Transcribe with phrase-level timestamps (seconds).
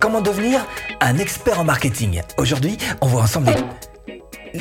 [0.00, 0.66] Comment devenir
[1.02, 3.52] un expert en marketing Aujourd'hui, on voit ensemble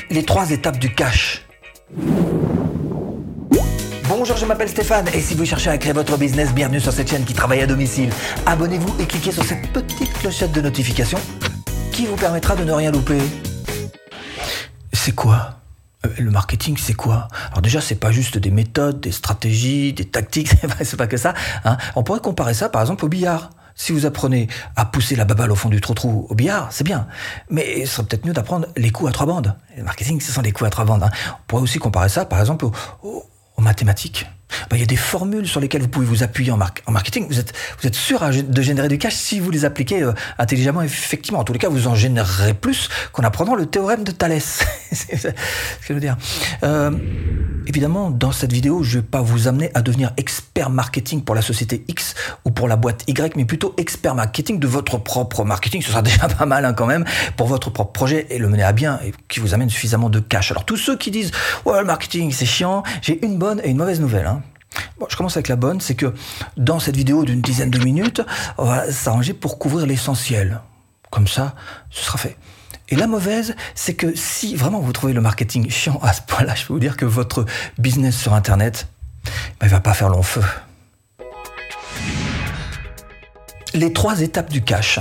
[0.09, 1.45] les, trois étapes du cash.
[4.09, 7.09] Bonjour, je m'appelle Stéphane et si vous cherchez à créer votre business, bienvenue sur cette
[7.09, 8.09] chaîne qui travaille à domicile.
[8.45, 11.17] Abonnez-vous et cliquez sur cette petite clochette de notification
[11.93, 13.21] qui vous permettra de ne rien louper.
[14.91, 15.61] C'est quoi?
[16.05, 17.29] Euh, le marketing, c'est quoi?
[17.51, 20.51] Alors déjà, c'est pas juste des méthodes, des stratégies, des tactiques,
[20.83, 21.33] c'est pas, que ça.
[21.63, 21.77] Hein.
[21.95, 23.51] On pourrait comparer ça, par exemple, au billard.
[23.79, 27.07] Si vous apprenez à pousser la baballe au fond du trou-trou au billard, c'est bien.
[27.49, 29.55] Mais ce serait peut-être mieux d'apprendre les coups à trois bandes.
[29.77, 31.01] Le marketing, ce sont les coups à trois bandes.
[31.01, 31.11] Hein.
[31.29, 33.25] On pourrait aussi comparer ça, par exemple, aux,
[33.57, 34.27] mathématiques.
[34.69, 37.27] Ben, il y a des formules sur lesquelles vous pouvez vous appuyer en, marketing.
[37.29, 41.39] Vous êtes, sûr de générer du cash si vous les appliquez euh, intelligemment, effectivement.
[41.39, 44.63] En tous les cas, vous en générerez plus qu'en apprenant le théorème de Thalès.
[44.91, 45.33] c'est ce que
[45.87, 46.17] je veux dire.
[46.63, 46.91] Euh,
[47.69, 51.35] Évidemment, dans cette vidéo, je ne vais pas vous amener à devenir expert marketing pour
[51.35, 55.43] la société X ou pour la boîte Y, mais plutôt expert marketing de votre propre
[55.43, 55.83] marketing.
[55.83, 57.05] Ce sera déjà pas mal hein, quand même
[57.37, 60.19] pour votre propre projet et le mener à bien et qui vous amène suffisamment de
[60.19, 60.49] cash.
[60.49, 61.29] Alors tous ceux qui disent
[61.63, 64.25] ouais le marketing c'est chiant, j'ai une bonne et une mauvaise nouvelle.
[64.25, 64.38] Hein.
[64.99, 66.13] Bon, je commence avec la bonne, c'est que
[66.57, 68.21] dans cette vidéo d'une dizaine de minutes,
[68.57, 70.61] on va s'arranger pour couvrir l'essentiel.
[71.09, 71.55] Comme ça,
[71.89, 72.37] ce sera fait.
[72.89, 76.55] Et la mauvaise, c'est que si vraiment vous trouvez le marketing chiant à ce point-là,
[76.55, 77.45] je peux vous dire que votre
[77.77, 78.87] business sur Internet,
[79.59, 80.43] ben, il va pas faire long feu.
[83.73, 84.99] Les trois étapes du cash.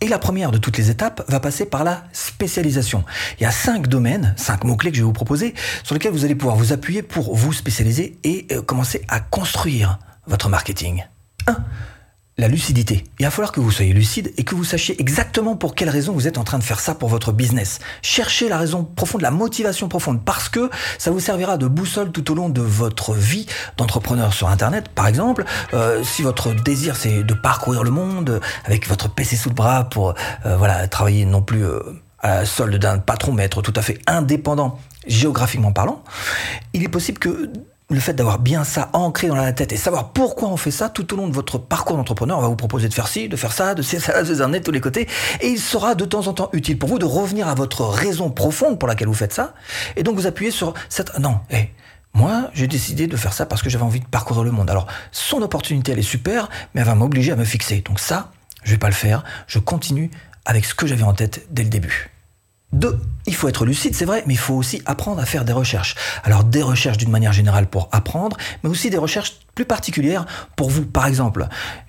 [0.00, 3.04] Et la première de toutes les étapes va passer par la spécialisation.
[3.38, 6.24] Il y a cinq domaines, cinq mots-clés que je vais vous proposer, sur lesquels vous
[6.24, 11.04] allez pouvoir vous appuyer pour vous spécialiser et euh, commencer à construire votre marketing.
[11.46, 11.56] 1
[12.40, 13.04] la lucidité.
[13.18, 16.14] Il va falloir que vous soyez lucide et que vous sachiez exactement pour quelle raison
[16.14, 17.80] vous êtes en train de faire ça pour votre business.
[18.00, 22.32] Cherchez la raison profonde, la motivation profonde, parce que ça vous servira de boussole tout
[22.32, 23.46] au long de votre vie
[23.76, 24.88] d'entrepreneur sur Internet.
[24.88, 29.50] Par exemple, euh, si votre désir c'est de parcourir le monde avec votre PC sous
[29.50, 30.14] le bras pour
[30.46, 31.80] euh, travailler non plus euh,
[32.20, 36.02] à la solde d'un patron, mais être tout à fait indépendant géographiquement parlant,
[36.72, 37.50] il est possible que
[37.90, 40.88] le fait d'avoir bien ça ancré dans la tête et savoir pourquoi on fait ça
[40.88, 43.36] tout au long de votre parcours d'entrepreneur, on va vous proposer de faire ci, de
[43.36, 45.08] faire ça, de ça, de ça, de tous les côtés,
[45.40, 48.30] et il sera de temps en temps utile pour vous de revenir à votre raison
[48.30, 49.54] profonde pour laquelle vous faites ça,
[49.96, 51.18] et donc vous appuyez sur cette...
[51.18, 51.70] Non, hé,
[52.14, 54.68] moi, j'ai décidé de faire ça parce que j'avais envie de parcourir le monde.
[54.68, 57.82] Alors, son opportunité, elle est super, mais elle va m'obliger à me fixer.
[57.82, 58.32] Donc ça,
[58.64, 60.10] je vais pas le faire, je continue
[60.44, 62.10] avec ce que j'avais en tête dès le début.
[62.72, 65.54] Deux, il faut être lucide, c'est vrai, mais il faut aussi apprendre à faire des
[65.54, 65.94] recherches.
[66.24, 70.68] Alors des recherches d'une manière générale pour apprendre, mais aussi des recherches plus particulières pour
[70.68, 70.84] vous.
[70.84, 71.48] Par exemple,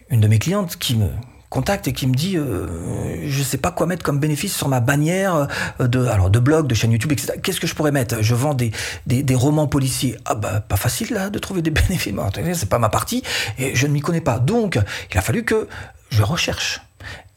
[0.09, 1.09] une de mes clientes qui me
[1.50, 4.79] contacte et qui me dit euh, je sais pas quoi mettre comme bénéfice sur ma
[4.79, 5.50] bannière
[5.81, 7.34] euh, de alors de blog, de chaîne YouTube, etc.
[7.44, 8.22] Qu'est-ce que je pourrais mettre?
[8.22, 8.72] Je vends des,
[9.06, 10.16] des, des, romans policiers.
[10.23, 12.13] Ah bah pas facile là de trouver des bénéfices.
[12.53, 13.23] C'est pas ma partie
[13.59, 14.40] et je ne m'y connais pas.
[14.40, 14.79] Donc
[15.11, 15.67] il a fallu que
[16.09, 16.79] je recherche.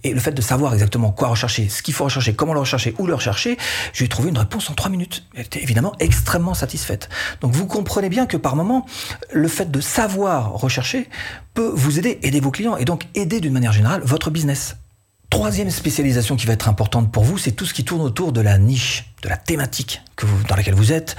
[0.02, 2.94] Et le fait de savoir exactement quoi rechercher, ce qu'il faut rechercher, comment le rechercher,
[2.98, 3.56] où le rechercher,
[3.92, 5.25] je lui ai trouvé une réponse en trois minutes.
[5.34, 7.08] Elle était évidemment extrêmement satisfaite.
[7.41, 8.84] Donc vous comprenez bien que par moment,
[9.32, 11.08] le fait de savoir rechercher
[11.54, 14.76] peut vous aider, aider vos clients et donc aider d'une manière générale votre business.
[15.30, 18.41] Troisième spécialisation qui va être importante pour vous, c'est tout ce qui tourne autour de
[18.41, 21.16] la niche, de la thématique que vous, dans laquelle vous êtes,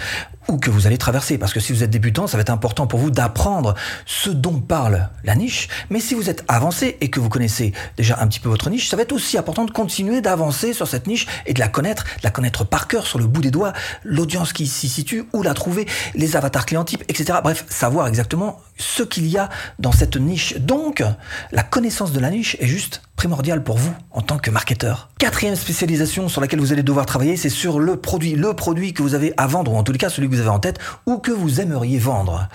[0.48, 1.38] ou que vous allez traverser.
[1.38, 3.74] Parce que si vous êtes débutant, ça va être important pour vous d'apprendre
[4.06, 5.68] ce dont parle la niche.
[5.90, 8.90] Mais si vous êtes avancé et que vous connaissez déjà un petit peu votre niche,
[8.90, 12.04] ça va être aussi important de continuer d'avancer sur cette niche et de la connaître,
[12.04, 13.74] de la connaître par cœur, sur le bout des doigts,
[14.04, 17.40] l'audience qui s'y situe, où la trouver, les avatars client types, etc.
[17.44, 19.50] Bref, savoir exactement ce qu'il y a
[19.80, 20.58] dans cette niche.
[20.58, 21.04] Donc,
[21.52, 25.10] la connaissance de la niche est juste primordiale pour vous en tant que marketeur.
[25.18, 28.36] Quatrième spécialisation sur laquelle vous allez devoir travailler, c'est sur le produit.
[28.36, 30.42] Le produit que vous avez à vendre, ou en tous les cas celui que vous
[30.42, 32.48] avez en tête, ou que vous aimeriez vendre.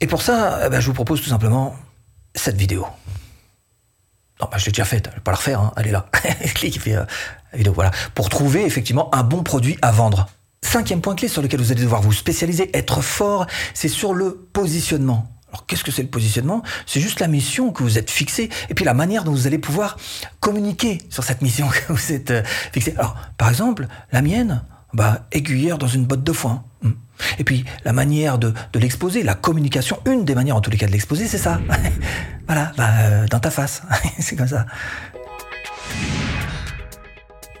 [0.00, 1.76] Et pour ça, eh ben, je vous propose tout simplement
[2.34, 2.86] cette vidéo.
[4.40, 5.72] Non, bah, je l'ai déjà faite, je vais pas la refaire, hein.
[5.76, 6.06] elle est là.
[6.54, 7.04] Clique euh,
[7.52, 7.90] vidéo, voilà.
[8.14, 10.26] Pour trouver effectivement un bon produit à vendre.
[10.62, 14.48] Cinquième point clé sur lequel vous allez devoir vous spécialiser, être fort, c'est sur le
[14.52, 15.30] positionnement.
[15.52, 16.62] Alors qu'est-ce que c'est le positionnement?
[16.86, 19.58] C'est juste la mission que vous êtes fixée et puis la manière dont vous allez
[19.58, 19.96] pouvoir
[20.40, 22.42] communiquer sur cette mission que vous êtes euh,
[22.72, 22.94] fixée.
[22.96, 26.64] Alors par exemple, la mienne, bah, aiguillère dans une botte de foin.
[26.82, 26.92] Hmm.
[27.38, 30.78] Et puis la manière de, de l'exposer, la communication, une des manières en tous les
[30.78, 31.60] cas de l'exposer, c'est ça.
[32.46, 33.82] voilà, bah, euh, dans ta face.
[34.18, 34.66] c'est comme ça.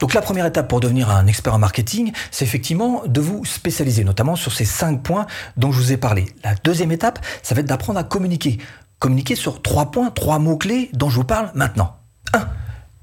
[0.00, 4.02] Donc la première étape pour devenir un expert en marketing, c'est effectivement de vous spécialiser,
[4.02, 5.26] notamment sur ces cinq points
[5.56, 6.26] dont je vous ai parlé.
[6.42, 8.58] La deuxième étape, ça va être d'apprendre à communiquer.
[8.98, 11.96] Communiquer sur trois points, trois mots-clés dont je vous parle maintenant.
[12.32, 12.48] 1.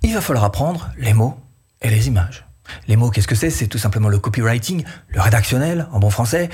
[0.03, 1.37] Il va falloir apprendre les mots
[1.81, 2.45] et les images.
[2.87, 3.49] Les mots, qu'est-ce que c'est?
[3.49, 6.49] C'est tout simplement le copywriting, le rédactionnel en bon français.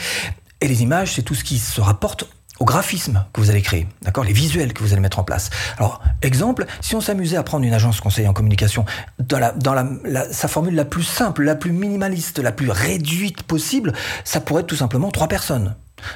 [0.61, 2.25] Et les images, c'est tout ce qui se rapporte
[2.63, 5.49] au graphisme que vous allez créer, d'accord, les visuels que vous allez mettre en place.
[5.77, 8.85] Alors, exemple, si on s'amusait à prendre une agence conseil en communication
[9.19, 13.43] dans, la, dans la, sa formule la plus simple, la plus minimaliste, la plus réduite
[13.43, 13.91] possible,
[14.23, 15.75] ça pourrait être tout simplement trois personnes.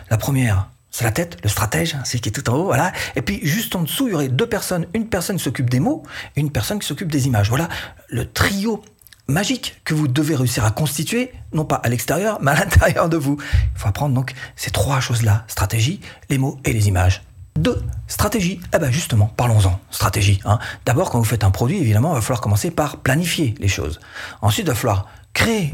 [0.10, 2.94] La première, c'est la tête, le stratège, hein, celui qui est tout en haut, voilà.
[3.18, 4.86] Et puis juste en dessous, il y aurait deux personnes.
[4.94, 6.04] Une personne s'occupe des mots
[6.38, 7.50] une personne qui s'occupe des images.
[7.50, 7.68] Voilà
[8.08, 8.82] le trio
[9.28, 13.18] magique que vous devez réussir à constituer, non pas à l'extérieur, mais à l'intérieur de
[13.18, 13.38] vous.
[13.42, 17.24] Il faut apprendre donc ces trois choses-là, stratégie, les mots et les images.
[17.58, 18.60] Deux, stratégie.
[18.74, 20.40] Eh ben justement, parlons-en, stratégie.
[20.46, 20.60] Hein.
[20.86, 24.00] D'abord, quand vous faites un produit, évidemment, il va falloir commencer par planifier les choses.
[24.42, 25.74] Ensuite, il va falloir créer,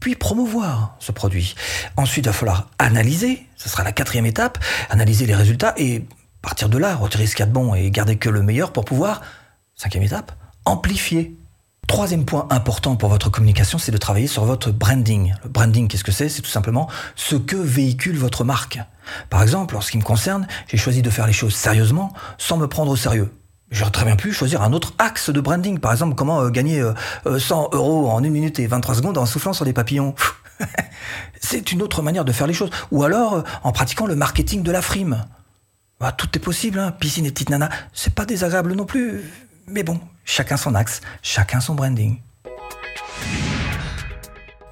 [0.00, 1.54] puis promouvoir ce produit.
[1.96, 4.58] Ensuite, il va falloir analyser, ce sera la quatrième étape,
[4.90, 6.04] analyser les résultats et
[6.42, 8.72] partir de là, retirer ce qu'il y a de bon et garder que le meilleur
[8.72, 9.22] pour pouvoir,
[9.74, 10.32] cinquième étape,
[10.64, 11.36] amplifier
[11.88, 15.34] Troisième point important pour votre communication, c'est de travailler sur votre branding.
[15.42, 16.28] Le branding, qu'est-ce que c'est?
[16.28, 16.86] C'est tout simplement
[17.16, 18.78] ce que véhicule votre marque.
[19.30, 22.58] Par exemple, en ce qui me concerne, j'ai choisi de faire les choses sérieusement sans
[22.58, 23.32] me prendre au sérieux.
[23.70, 25.78] J'aurais très bien pu choisir un autre axe de branding.
[25.78, 29.16] Par exemple, comment euh, gagner 100 euh, euh, euros en 1 minute et 23 secondes
[29.16, 30.14] en soufflant sur des papillons.
[31.40, 32.70] c'est une autre manière de faire les choses.
[32.90, 35.24] Ou alors en pratiquant le marketing de la frime.
[36.00, 36.92] Bah, tout est possible, hein.
[36.92, 37.70] piscine et petite nana.
[37.94, 39.24] C'est pas désagréable non plus.
[39.66, 42.20] Mais bon, chacun son axe, chacun son branding.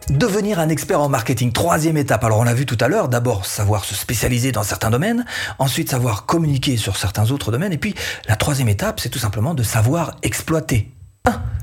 [0.08, 2.22] Devenir un expert en marketing, troisième étape.
[2.22, 5.24] Alors on l'a vu tout à l'heure, d'abord savoir se spécialiser dans certains domaines,
[5.58, 7.96] ensuite savoir communiquer sur certains autres domaines, et puis
[8.28, 10.92] la troisième étape, c'est tout simplement de savoir exploiter.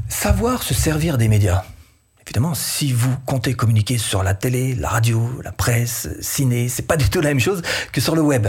[0.09, 1.63] Savoir se servir des médias.
[2.25, 6.97] Évidemment, si vous comptez communiquer sur la télé, la radio, la presse, ciné, c'est pas
[6.97, 7.61] du tout la même chose
[7.91, 8.47] que sur le web.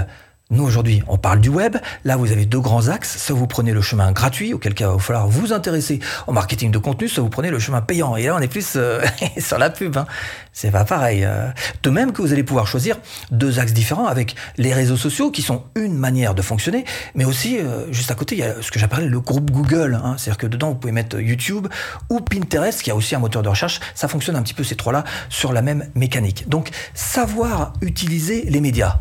[0.51, 1.79] Nous, aujourd'hui, on parle du web.
[2.05, 3.17] Là, vous avez deux grands axes.
[3.17, 6.71] Soit vous prenez le chemin gratuit, auquel cas il va falloir vous intéresser au marketing
[6.71, 8.15] de contenu, soit vous prenez le chemin payant.
[8.15, 9.03] Et là, on est plus euh,
[9.39, 9.97] sur la pub.
[9.97, 10.07] Hein.
[10.53, 11.25] C'est pas pareil.
[11.25, 11.49] Euh.
[11.83, 12.99] De même que vous allez pouvoir choisir
[13.31, 17.59] deux axes différents avec les réseaux sociaux, qui sont une manière de fonctionner, mais aussi,
[17.59, 19.99] euh, juste à côté, il y a ce que j'appelle le groupe Google.
[20.05, 20.17] Hein.
[20.19, 21.69] C'est-à-dire que dedans, vous pouvez mettre YouTube
[22.11, 23.81] ou Pinterest, qui a aussi un moteur de recherche.
[23.95, 26.51] Ça fonctionne un petit peu, ces trois-là, sur la même mécanique.
[26.51, 28.99] Donc, savoir utiliser les médias.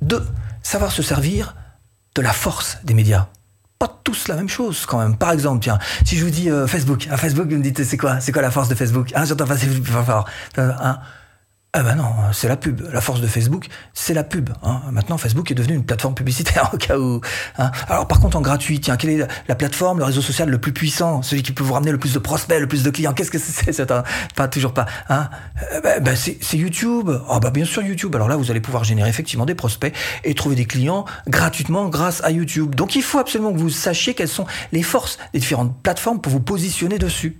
[0.00, 0.26] Deux,
[0.66, 1.54] savoir se servir
[2.16, 3.28] de la force des médias.
[3.78, 5.16] Pas tous la même chose quand même.
[5.16, 7.96] Par exemple, tiens, si je vous dis euh, Facebook, un Facebook, vous me dites c'est
[7.96, 9.10] quoi C'est quoi la force de Facebook?
[9.14, 9.86] Ah, j'entends pas Facebook,
[10.58, 10.98] hein
[11.78, 12.80] ah ben non, c'est la pub.
[12.90, 14.48] La force de Facebook, c'est la pub.
[14.62, 14.80] Hein.
[14.92, 17.20] Maintenant, Facebook est devenu une plateforme publicitaire au cas où.
[17.58, 17.70] Hein.
[17.86, 20.72] Alors par contre, en gratuit, tiens, quelle est la plateforme, le réseau social le plus
[20.72, 23.12] puissant, celui qui peut vous ramener le plus de prospects, le plus de clients?
[23.12, 23.92] Qu'est-ce que c'est
[24.34, 24.86] pas toujours pas.
[25.10, 25.28] Hein?
[25.74, 27.10] Euh, ben, ben, c'est YouTube.
[27.28, 28.16] Ah bah bien sûr YouTube.
[28.16, 29.94] Alors là, vous allez pouvoir générer effectivement des prospects
[30.24, 32.74] et trouver des clients gratuitement grâce à YouTube.
[32.74, 36.32] Donc il faut absolument que vous sachiez quelles sont les forces des différentes plateformes pour
[36.32, 37.36] vous positionner dessus.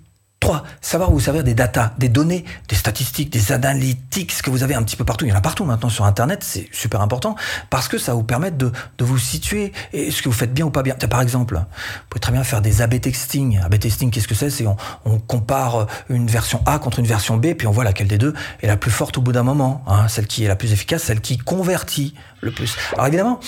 [0.47, 0.63] 3.
[0.81, 4.83] Savoir vous servir des datas, des données, des statistiques, des analytics que vous avez un
[4.85, 5.25] petit peu partout.
[5.25, 7.35] Il y en a partout maintenant sur Internet, c'est super important
[7.69, 10.65] parce que ça vous permettre de, de vous situer et ce que vous faites bien
[10.65, 10.95] ou pas bien.
[10.95, 11.63] Par exemple, vous
[12.09, 13.59] pouvez très bien faire des A-B testing.
[13.59, 14.51] A-B testing, qu'est-ce que c'est?
[14.51, 18.07] C'est on, on, compare une version A contre une version B, puis on voit laquelle
[18.07, 18.33] des deux
[18.63, 19.83] est la plus forte au bout d'un moment.
[19.89, 22.77] Hein, celle qui est la plus efficace, celle qui convertit le plus.
[22.95, 23.41] Alors évidemment,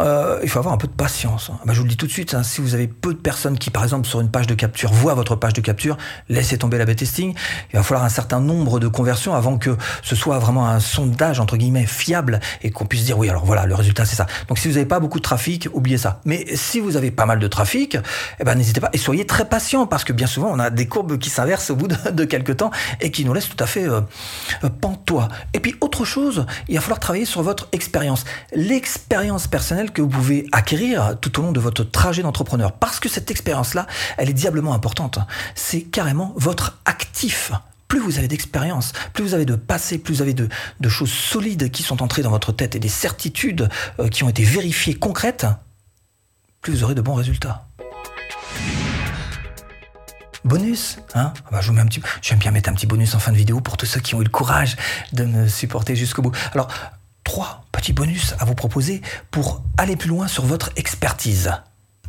[0.00, 1.50] euh, il faut avoir un peu de patience.
[1.50, 1.58] Hein.
[1.64, 3.58] Bah, je vous le dis tout de suite, hein, si vous avez peu de personnes
[3.58, 5.96] qui, par exemple, sur une page de capture, voient votre page de capture,
[6.42, 7.34] laissez tomber la testing.
[7.72, 11.38] Il va falloir un certain nombre de conversions avant que ce soit vraiment un sondage,
[11.38, 14.26] entre guillemets, fiable et qu'on puisse dire, oui, alors voilà, le résultat, c'est ça.
[14.48, 16.20] Donc si vous n'avez pas beaucoup de trafic, oubliez ça.
[16.24, 17.96] Mais si vous avez pas mal de trafic,
[18.40, 20.86] eh ben, n'hésitez pas et soyez très patient parce que bien souvent, on a des
[20.86, 23.88] courbes qui s'inversent au bout de, quelques temps et qui nous laissent tout à fait
[23.88, 24.00] euh,
[24.80, 25.28] pantois.
[25.54, 30.08] Et puis, autre chose, il va falloir travailler sur votre expérience l'expérience personnelle que vous
[30.08, 32.72] pouvez acquérir tout au long de votre trajet d'entrepreneur.
[32.72, 35.18] Parce que cette expérience-là, elle est diablement importante.
[35.54, 37.52] C'est carrément votre actif
[37.92, 40.48] plus vous avez d'expérience, plus vous avez de passé, plus vous avez de,
[40.88, 43.68] choses solides qui sont entrées dans votre tête et des certitudes
[44.00, 45.44] euh, qui ont été vérifiées concrètes,
[46.62, 47.66] plus vous aurez de bons résultats.
[50.42, 51.34] Bonus, hein?
[51.44, 54.00] Ah bah, j'aime bien mettre un petit bonus en fin de vidéo pour tous ceux
[54.00, 54.76] qui ont eu le courage
[55.12, 56.32] de me supporter jusqu'au bout.
[56.54, 56.68] Alors,
[57.24, 61.52] trois petits bonus à vous proposer pour aller plus loin sur votre expertise.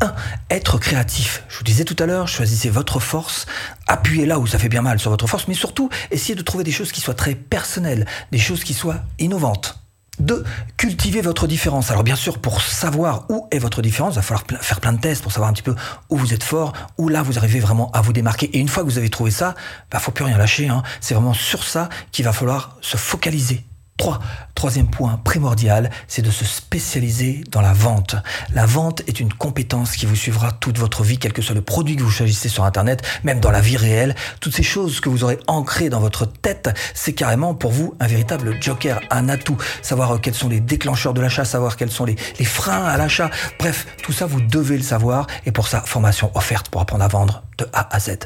[0.01, 0.13] 1.
[0.49, 1.43] Être créatif.
[1.49, 3.45] Je vous disais tout à l'heure, choisissez votre force,
[3.87, 6.63] appuyez là où ça fait bien mal sur votre force, mais surtout, essayez de trouver
[6.63, 9.79] des choses qui soient très personnelles, des choses qui soient innovantes.
[10.19, 10.43] 2.
[10.77, 11.89] Cultivez votre différence.
[11.89, 14.99] Alors bien sûr, pour savoir où est votre différence, il va falloir faire plein de
[14.99, 15.75] tests pour savoir un petit peu
[16.09, 18.45] où vous êtes fort, où là vous arrivez vraiment à vous démarquer.
[18.53, 19.55] Et une fois que vous avez trouvé ça,
[19.91, 20.67] bah faut plus rien lâcher.
[20.67, 20.83] Hein.
[21.01, 23.65] C'est vraiment sur ça qu'il va falloir se focaliser
[23.97, 24.19] 3.
[24.55, 28.15] Troisième point primordial, c'est de se spécialiser dans la vente.
[28.53, 31.61] La vente est une compétence qui vous suivra toute votre vie, quel que soit le
[31.61, 34.15] produit que vous choisissez sur Internet, même dans la vie réelle.
[34.39, 38.07] Toutes ces choses que vous aurez ancrées dans votre tête, c'est carrément pour vous un
[38.07, 39.57] véritable joker, un atout.
[39.81, 43.29] Savoir quels sont les déclencheurs de l'achat, savoir quels sont les, les freins à l'achat.
[43.59, 45.27] Bref, tout ça, vous devez le savoir.
[45.45, 48.17] Et pour ça, formation offerte pour apprendre à vendre de A à Z.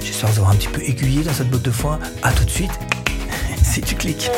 [0.00, 1.98] J'espère vous avoir un petit peu aiguillé dans cette botte de foin.
[2.22, 2.72] À tout de suite
[3.62, 4.30] si tu cliques.